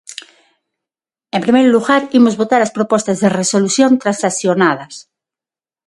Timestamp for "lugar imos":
1.75-2.39